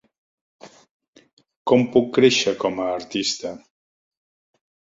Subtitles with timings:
[1.71, 3.55] Com puc créixer com a artista?